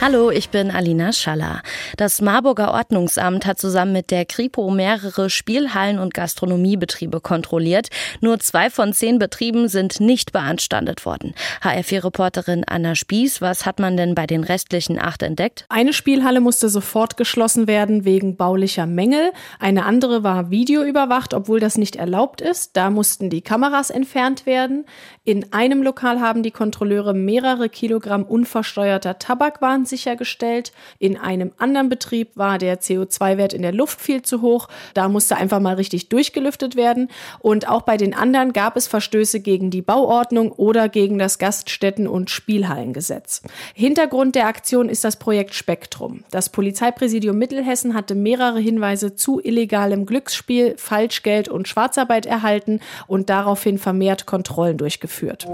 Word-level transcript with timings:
Hallo, 0.00 0.30
ich 0.30 0.50
bin 0.50 0.70
Alina 0.70 1.12
Schaller. 1.12 1.62
Das 1.96 2.20
Marburger 2.20 2.74
Ordnungsamt 2.74 3.46
hat 3.46 3.58
zusammen 3.58 3.92
mit 3.92 4.10
der 4.10 4.26
Kripo 4.26 4.70
mehrere 4.70 5.30
Spielhallen 5.30 5.98
und 5.98 6.12
Gastronomiebetriebe 6.12 7.20
kontrolliert. 7.20 7.88
Nur 8.20 8.38
zwei 8.40 8.68
von 8.68 8.92
zehn 8.92 9.18
Betrieben 9.18 9.68
sind 9.68 10.00
nicht 10.00 10.32
beanstandet 10.32 11.06
worden. 11.06 11.34
HR4-Reporterin 11.62 12.64
Anna 12.66 12.94
Spieß, 12.94 13.40
was 13.40 13.64
hat 13.64 13.78
man 13.78 13.96
denn 13.96 14.14
bei 14.14 14.26
den 14.26 14.44
restlichen 14.44 14.98
acht 14.98 15.22
entdeckt? 15.22 15.64
Eine 15.70 15.94
Spielhalle 15.94 16.40
musste 16.40 16.68
sofort 16.68 17.16
geschlossen 17.16 17.66
werden 17.66 18.04
wegen 18.04 18.36
baulicher 18.36 18.86
Mängel. 18.86 19.32
Eine 19.58 19.86
andere 19.86 20.22
war 20.22 20.50
videoüberwacht, 20.50 21.32
obwohl 21.32 21.60
das 21.60 21.78
nicht 21.78 21.96
erlaubt 21.96 22.42
ist. 22.42 22.76
Da 22.76 22.90
mussten 22.90 23.30
die 23.30 23.40
Kameras 23.40 23.88
entfernt 23.88 24.44
werden. 24.44 24.84
In 25.22 25.52
einem 25.54 25.82
Lokal 25.82 26.20
haben 26.20 26.42
die 26.42 26.50
Kontrolleure 26.50 27.14
mehrere 27.14 27.70
Kilogramm 27.70 28.24
unversteuerter 28.24 29.18
Tabakwaren 29.18 29.83
sichergestellt. 29.88 30.72
In 30.98 31.16
einem 31.16 31.52
anderen 31.58 31.88
Betrieb 31.88 32.36
war 32.36 32.58
der 32.58 32.80
CO2-Wert 32.80 33.52
in 33.52 33.62
der 33.62 33.72
Luft 33.72 34.00
viel 34.00 34.22
zu 34.22 34.42
hoch. 34.42 34.68
Da 34.94 35.08
musste 35.08 35.36
einfach 35.36 35.60
mal 35.60 35.74
richtig 35.74 36.08
durchgelüftet 36.08 36.76
werden. 36.76 37.08
Und 37.40 37.68
auch 37.68 37.82
bei 37.82 37.96
den 37.96 38.14
anderen 38.14 38.52
gab 38.52 38.76
es 38.76 38.86
Verstöße 38.86 39.40
gegen 39.40 39.70
die 39.70 39.82
Bauordnung 39.82 40.52
oder 40.52 40.88
gegen 40.88 41.18
das 41.18 41.38
Gaststätten- 41.38 42.08
und 42.08 42.30
Spielhallengesetz. 42.30 43.42
Hintergrund 43.74 44.34
der 44.34 44.46
Aktion 44.46 44.88
ist 44.88 45.04
das 45.04 45.18
Projekt 45.18 45.54
Spektrum. 45.54 46.24
Das 46.30 46.48
Polizeipräsidium 46.48 47.38
Mittelhessen 47.38 47.94
hatte 47.94 48.14
mehrere 48.14 48.58
Hinweise 48.58 49.16
zu 49.16 49.40
illegalem 49.40 50.06
Glücksspiel, 50.06 50.74
Falschgeld 50.76 51.48
und 51.48 51.68
Schwarzarbeit 51.68 52.26
erhalten 52.26 52.80
und 53.06 53.30
daraufhin 53.30 53.78
vermehrt 53.78 54.26
Kontrollen 54.26 54.78
durchgeführt. 54.78 55.46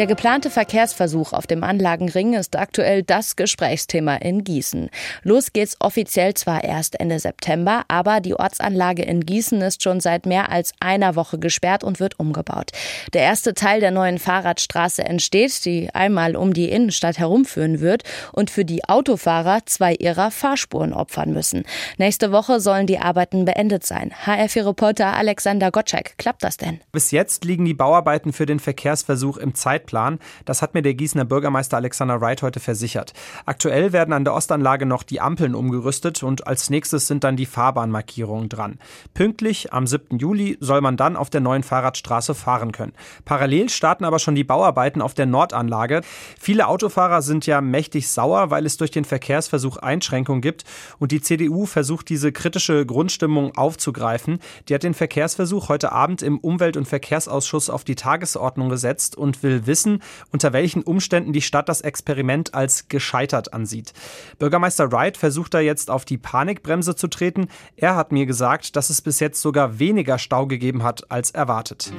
Der 0.00 0.06
geplante 0.06 0.48
Verkehrsversuch 0.48 1.34
auf 1.34 1.46
dem 1.46 1.62
Anlagenring 1.62 2.32
ist 2.32 2.56
aktuell 2.56 3.02
das 3.02 3.36
Gesprächsthema 3.36 4.16
in 4.16 4.44
Gießen. 4.44 4.88
Los 5.24 5.52
geht's 5.52 5.76
offiziell 5.78 6.32
zwar 6.32 6.64
erst 6.64 6.98
Ende 6.98 7.18
September, 7.18 7.84
aber 7.88 8.20
die 8.20 8.32
Ortsanlage 8.32 9.02
in 9.02 9.26
Gießen 9.26 9.60
ist 9.60 9.82
schon 9.82 10.00
seit 10.00 10.24
mehr 10.24 10.50
als 10.50 10.72
einer 10.80 11.16
Woche 11.16 11.38
gesperrt 11.38 11.84
und 11.84 12.00
wird 12.00 12.18
umgebaut. 12.18 12.70
Der 13.12 13.20
erste 13.20 13.52
Teil 13.52 13.80
der 13.80 13.90
neuen 13.90 14.18
Fahrradstraße 14.18 15.04
entsteht, 15.04 15.66
die 15.66 15.90
einmal 15.92 16.34
um 16.34 16.54
die 16.54 16.70
Innenstadt 16.70 17.18
herumführen 17.18 17.80
wird 17.80 18.04
und 18.32 18.48
für 18.48 18.64
die 18.64 18.82
Autofahrer 18.88 19.66
zwei 19.66 19.92
ihrer 19.92 20.30
Fahrspuren 20.30 20.94
opfern 20.94 21.34
müssen. 21.34 21.64
Nächste 21.98 22.32
Woche 22.32 22.60
sollen 22.60 22.86
die 22.86 23.00
Arbeiten 23.00 23.44
beendet 23.44 23.84
sein. 23.84 24.12
HR4-Reporter 24.24 25.12
Alexander 25.14 25.70
Gottschalk, 25.70 26.16
klappt 26.16 26.42
das 26.42 26.56
denn? 26.56 26.80
Bis 26.90 27.10
jetzt 27.10 27.44
liegen 27.44 27.66
die 27.66 27.74
Bauarbeiten 27.74 28.32
für 28.32 28.46
den 28.46 28.60
Verkehrsversuch 28.60 29.36
im 29.36 29.54
Zeitplan 29.54 29.89
Zeitplan. 29.90 30.18
Das 30.44 30.62
hat 30.62 30.74
mir 30.74 30.82
der 30.82 30.94
Gießener 30.94 31.24
Bürgermeister 31.24 31.76
Alexander 31.76 32.20
Wright 32.20 32.42
heute 32.42 32.60
versichert. 32.60 33.12
Aktuell 33.46 33.92
werden 33.92 34.12
an 34.12 34.24
der 34.24 34.34
Ostanlage 34.34 34.86
noch 34.86 35.02
die 35.02 35.20
Ampeln 35.20 35.54
umgerüstet 35.54 36.22
und 36.22 36.46
als 36.46 36.70
nächstes 36.70 37.06
sind 37.06 37.24
dann 37.24 37.36
die 37.36 37.46
Fahrbahnmarkierungen 37.46 38.48
dran. 38.48 38.78
Pünktlich 39.14 39.72
am 39.72 39.86
7. 39.86 40.18
Juli 40.18 40.56
soll 40.60 40.80
man 40.80 40.96
dann 40.96 41.16
auf 41.16 41.30
der 41.30 41.40
neuen 41.40 41.62
Fahrradstraße 41.62 42.34
fahren 42.34 42.72
können. 42.72 42.92
Parallel 43.24 43.68
starten 43.68 44.04
aber 44.04 44.18
schon 44.18 44.34
die 44.34 44.44
Bauarbeiten 44.44 45.02
auf 45.02 45.14
der 45.14 45.26
Nordanlage. 45.26 46.02
Viele 46.38 46.68
Autofahrer 46.68 47.22
sind 47.22 47.46
ja 47.46 47.60
mächtig 47.60 48.08
sauer, 48.08 48.50
weil 48.50 48.66
es 48.66 48.76
durch 48.76 48.90
den 48.90 49.04
Verkehrsversuch 49.04 49.76
Einschränkungen 49.78 50.42
gibt 50.42 50.64
und 50.98 51.12
die 51.12 51.20
CDU 51.20 51.66
versucht 51.66 52.08
diese 52.08 52.32
kritische 52.32 52.86
Grundstimmung 52.86 53.56
aufzugreifen. 53.56 54.38
Die 54.68 54.74
hat 54.74 54.82
den 54.82 54.94
Verkehrsversuch 54.94 55.68
heute 55.68 55.92
Abend 55.92 56.22
im 56.22 56.38
Umwelt- 56.38 56.76
und 56.76 56.86
Verkehrsausschuss 56.86 57.70
auf 57.70 57.84
die 57.84 57.94
Tagesordnung 57.94 58.68
gesetzt 58.68 59.16
und 59.16 59.42
will 59.42 59.66
wissen, 59.70 60.02
unter 60.32 60.52
welchen 60.52 60.82
Umständen 60.82 61.32
die 61.32 61.40
Stadt 61.40 61.70
das 61.70 61.80
Experiment 61.80 62.52
als 62.52 62.88
gescheitert 62.88 63.54
ansieht. 63.54 63.94
Bürgermeister 64.38 64.90
Wright 64.90 65.16
versucht 65.16 65.54
da 65.54 65.60
jetzt 65.60 65.90
auf 65.90 66.04
die 66.04 66.18
Panikbremse 66.18 66.96
zu 66.96 67.06
treten. 67.08 67.48
Er 67.76 67.94
hat 67.96 68.10
mir 68.10 68.26
gesagt, 68.26 68.74
dass 68.76 68.90
es 68.90 69.00
bis 69.00 69.20
jetzt 69.20 69.40
sogar 69.40 69.78
weniger 69.78 70.18
Stau 70.18 70.46
gegeben 70.46 70.82
hat 70.82 71.10
als 71.10 71.30
erwartet. 71.30 71.92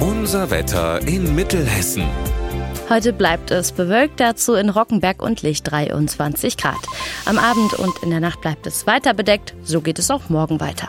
Unser 0.00 0.50
Wetter 0.50 1.06
in 1.08 1.34
Mittelhessen. 1.34 2.04
Heute 2.88 3.12
bleibt 3.12 3.50
es 3.50 3.72
bewölkt, 3.72 4.20
dazu 4.20 4.54
in 4.54 4.68
Rockenberg 4.68 5.22
und 5.22 5.42
Licht 5.42 5.70
23 5.70 6.56
Grad. 6.56 6.80
Am 7.24 7.38
Abend 7.38 7.74
und 7.74 8.02
in 8.02 8.10
der 8.10 8.20
Nacht 8.20 8.40
bleibt 8.40 8.66
es 8.66 8.86
weiter 8.86 9.14
bedeckt, 9.14 9.54
so 9.62 9.80
geht 9.80 9.98
es 9.98 10.10
auch 10.10 10.28
morgen 10.28 10.60
weiter. 10.60 10.88